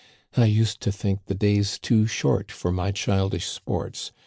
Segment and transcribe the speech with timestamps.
[0.35, 4.11] I used to think the days too short for my childish sports.